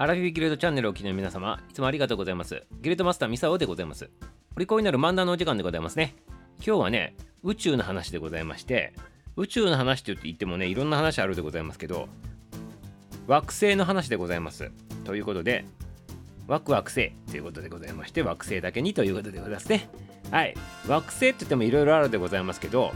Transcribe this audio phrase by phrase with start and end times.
[0.00, 2.62] アラフィフギルドチャンネルをお聞きの皆様、いつもありがとうございます。
[2.80, 4.08] ギルドマスターミサオでございます。
[4.56, 6.14] お利口になる漫談のお時間でございますね。
[6.66, 8.94] 今日はね、宇宙の話でございまして、
[9.36, 12.08] 宇宙の話って言ってもね、いろんな話あるでございますけど、
[13.26, 14.72] 惑星の話でございます。
[15.04, 15.66] ということで、
[16.46, 19.90] ワクワク星ということでございまして、惑星だけにということでございますね。
[20.30, 20.54] はい。
[20.88, 22.94] 惑星って言ってもいろいろあるでございますけど、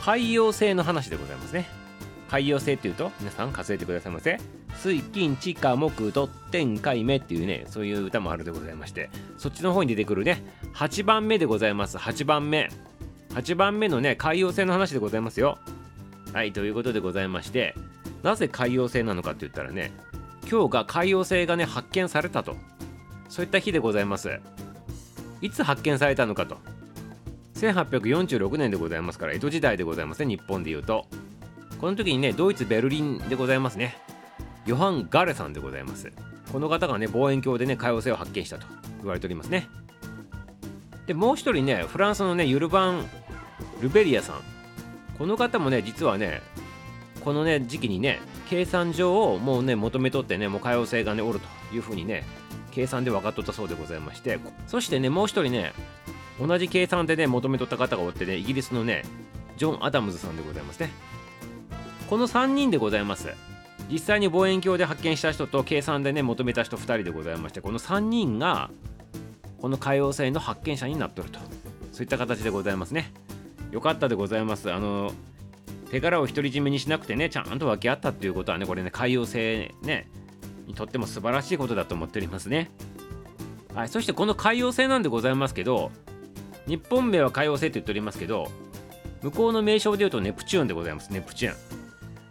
[0.00, 1.81] 海洋星の話でございますね。
[2.32, 4.40] 海洋星っていうと、皆さん数えてくださいませ。
[4.76, 10.42] 水金地下木土天海目っていうねそういう歌もあるでございましてそっちの方に出てくるね
[10.74, 11.98] 8番目でございます。
[11.98, 12.70] 8番目。
[13.34, 15.58] 8番目のね海洋性の話でございますよ。
[16.32, 17.74] はいということでございまして
[18.22, 19.92] なぜ海洋性なのかって言ったらね
[20.50, 22.56] 今日が海洋性がね発見されたと。
[23.28, 24.40] そういった日でございます。
[25.42, 26.56] いつ発見されたのかと。
[27.56, 31.06] 1846年でございますから江戸時代でございますね日本でいうと。
[31.82, 33.96] この時にねドイツベルリンでございますね。
[34.66, 36.12] ヨハン・ガレさんでございます。
[36.52, 39.66] この方がね望遠鏡でね海王星を発見したと言われておりますね。
[41.06, 43.10] でもう一人ねフランスのねユルバン・
[43.80, 44.36] ルベリアさん。
[45.18, 46.40] この方もね実はね
[47.24, 52.22] このね時期にね計算上をもうね求めとってねもう海王星がねおるというふうにね
[52.70, 54.38] 計算で分かっとったそうでございまして。
[54.68, 55.72] そしてねもう一人ね
[56.40, 59.02] 同じ計算でね求めとった方がおってねイギリスのね
[59.56, 60.92] ジョン・アダムズさんでございますね。
[62.12, 63.32] この3人でございます。
[63.90, 68.68] 実際に望遠鏡で発見した人と計算でね求めた人2人でございましてこの3人が
[69.62, 71.38] この海王星の発見者になっとると。
[71.90, 73.10] そういった形でございますね。
[73.70, 74.70] よかったでございます。
[74.70, 75.10] あの
[75.90, 80.06] 手柄を独り占めにしなくてねちゃんと分け合ったっていうことはねこれね海王星ね
[80.66, 82.70] にとっても素晴らしいことだと思っておりますね。
[83.74, 85.90] はいそしてこの海王星なんでございますけど
[86.66, 88.50] 日本名は海王星って言っておりますけど
[89.22, 91.10] 向こうの名称で言うとネプチューンでございます。
[91.10, 91.81] ネプチューン。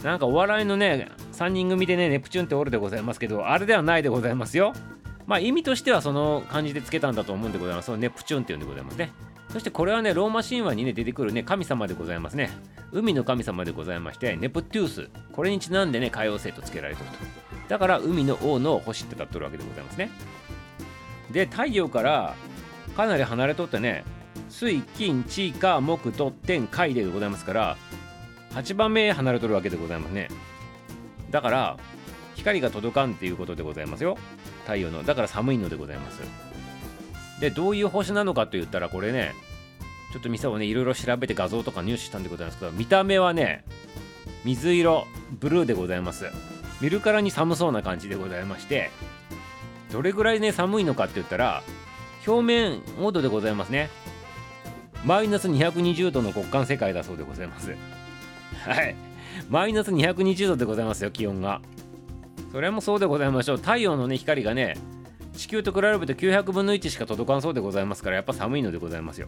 [0.04, 4.74] なんかお笑いのね3人組でねネプチューンっておるでございますけどあれではないでございますよ。
[5.28, 7.86] まあ意味としてはその感じでつけたんだと思うんでございます。
[7.86, 9.12] そのネプチューンっていうんでございますね。
[9.50, 12.50] そしてこれはねローマ神話にね出てくるね神様でございますね。
[12.92, 15.09] 海の神様でございましてネプテュース。
[15.34, 17.18] これにちなんでね海王星と付けられてると。
[17.70, 20.09] だから海の王の星って立っとるわけでございますね。
[21.31, 22.36] で太陽から
[22.98, 24.04] かなり離れとってね
[24.50, 27.78] 水金地下木土天海でございますから
[28.53, 30.29] 8番目離れとるわけでございますね。
[31.29, 31.78] だから
[32.35, 34.17] 光が届かんっていうことでございますよ。
[34.63, 35.03] 太陽の。
[35.03, 36.22] だから寒いのでございます。
[37.39, 39.34] でどういう星なのかと言ったらこれね
[40.13, 43.63] ちょっと店をねいろいろ調べて画像とか入手したんでございますけど見た目はね
[44.45, 46.25] 水色ブルーでございます。
[46.81, 48.89] 見るからに寒そうな感じでございまして
[49.91, 51.62] どれぐらいね寒いのかって言ったら
[52.25, 53.89] 表面温度でございますね。
[55.06, 57.75] マイナス220度の極寒世界だそうでございます。
[58.66, 58.95] はい。
[59.50, 61.62] マイナス220度でございますよ気温が。
[62.51, 63.57] それもそうでございましょう。
[63.57, 64.75] 太陽のね光がね
[65.34, 69.28] 地球と比べて900分の1しか届かんそうでございますからやっぱ寒いのでございますよ。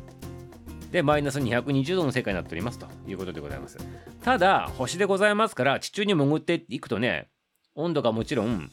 [0.92, 3.78] でマイナス220度の世界になっておりますということでございます。
[4.24, 7.30] ただ星でございますから地中に潜っていくとね
[7.76, 8.70] 温度がもちろん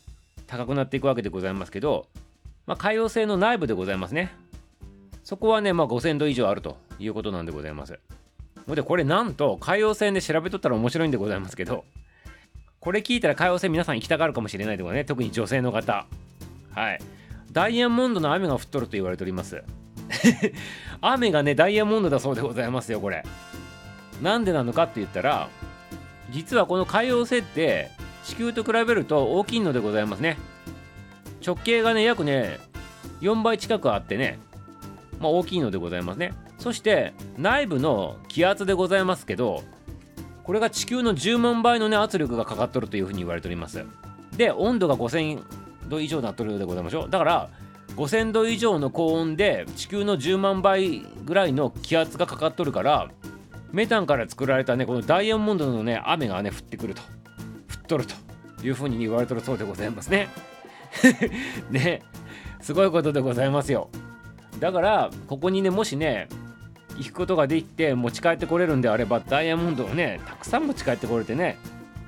[0.47, 2.09] 高くなっていくわけでございますけど、
[2.67, 4.33] まあ、海洋性の内部でございますね。
[5.23, 7.99] そこはね、まあ、5000度以上あるということなんでございます。
[8.69, 11.85] で、これなんと海洋線で調べとったら面白いんでございますけど、
[12.81, 16.07] これ聞いたら海洋線皆さん行きたがるかもしれないとかね、特に女性の方。
[16.73, 17.01] はい。
[17.53, 19.63] ダイヤモンドの雨が降っとると言われております。
[21.01, 23.25] 雨がね、ダイヤモンドだそうでございますよ、これ。
[24.23, 25.49] なんでなのかって言ったら、
[26.31, 27.91] 実はこの海洋星って
[28.25, 30.39] 地球と比べると大きいのでございますね。
[31.45, 32.59] 直径がね、約ね、
[33.21, 34.39] 4倍近くあってね、
[35.21, 36.33] まあ大きいのでございますね。
[36.59, 39.63] そして内部の気圧でございますけど
[40.43, 43.85] これが地球の10万倍のね圧力がかかっとるというふうに言われております。
[44.37, 45.43] で温度が5000
[45.89, 47.11] 度以上になっとるでございましょう。
[47.11, 47.51] だから
[47.97, 53.11] 5000度以上の高温で地球の10万倍ぐらいの気圧がかかっとるから
[53.73, 57.03] メタンから作られたねこのダイヤモンドのね雨がね降ってくると。
[57.03, 57.07] 降っ
[57.87, 58.15] とると
[58.67, 60.29] いうふうに言われてるそうでございますね。
[61.71, 62.03] ね
[62.61, 63.91] すごいことでございますよ。
[64.59, 66.29] だからここにねもしね
[66.99, 71.59] 行くことができて持ち帰ってこれるんであればダイヤモンドをねたくさん持ち帰ってこれてね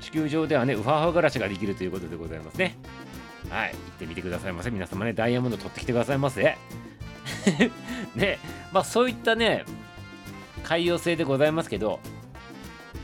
[0.01, 2.77] 地球上ではねウハウハ暮らしができるということでございますね。
[3.49, 4.71] はい行ってみてくださいませ。
[4.71, 6.43] 皆様ねダイヤモンド取ってきてくださいませ。
[8.15, 8.39] ね
[8.73, 9.65] まあそういったね
[10.65, 12.01] 海洋性でございますけど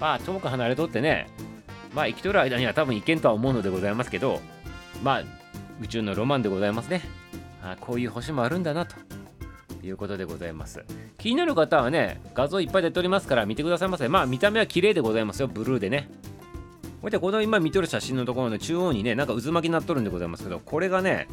[0.00, 1.28] まあ遠く離れとってね
[1.94, 4.40] まあ生きとる間には多分行けんとは思うのでございますけど
[5.02, 5.22] まあ
[5.80, 7.02] 宇宙のロマンでございますね。
[7.62, 9.07] あこういう星もあるんだなと。
[9.82, 10.84] いうことでございます。
[11.18, 14.08] 気になる方はね画像いっぱい出ておりますから見てくださいませ。
[14.08, 15.48] まあ見た目は綺麗でございますよ。
[15.48, 16.10] ブルーでね。
[17.00, 21.28] これこの今見とる写真のところの中央にねなんか渦巻きになっとるんでございますけどこれがね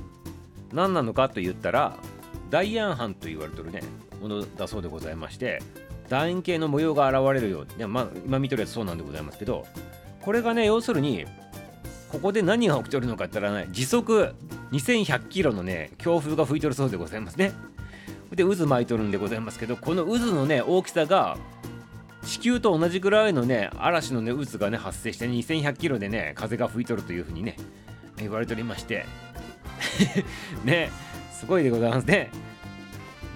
[0.74, 1.98] 何なのかと言ったら
[2.50, 3.82] 大安斑と言われとるね
[4.22, 5.62] ものだそうでございまして
[6.08, 9.66] 楕円形の模様が現れるよういや、まあ、今見とるやつそうなんでございますけど
[10.22, 11.26] これがね要するに
[12.10, 14.36] ここで何が起きとるのかって言ったらね時速
[14.72, 17.54] 2100キロのね強風が吹いとるそうでございますね。
[18.32, 21.38] で渦巻いとるんでございますけどこの渦のね大きさが
[22.24, 27.56] 地球と同じぐらいのね嵐のね渦がね発生して2100キロでね風が吹いとるというふうにね
[28.18, 29.06] 言われておりまして
[30.66, 30.90] ね
[31.32, 32.32] すごいでございますね。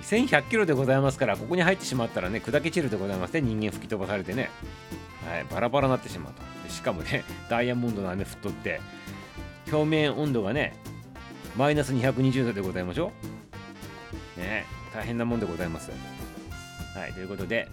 [0.03, 4.49] 1100キロでございますからここに入ってしまったらね砕け散るでございますね人間吹き飛ばされてね。
[5.27, 6.41] はいバラバラになってしまうと。
[6.73, 8.81] しかもねダイヤモンドの雨降っとって
[9.71, 10.73] 表面温度がね
[11.55, 13.11] マイナス220度でございましょ
[14.37, 14.39] う。
[14.39, 14.65] ね。
[14.93, 15.91] 大変なもんでございます。
[16.95, 17.67] はいということで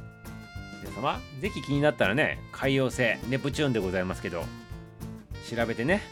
[0.82, 4.44] 皆様ぜひ気になったらね海洋星ネプチューンでございますけど
[5.50, 6.02] 調べてね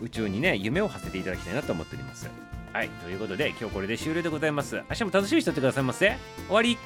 [0.00, 2.30] 宇宙にね夢を馳せていただきたいなと思っております。
[2.72, 4.76] はいということで今日これで終了でございます。
[4.88, 6.16] 明日も楽しみにしておってくださいませ。
[6.46, 6.78] 終わり。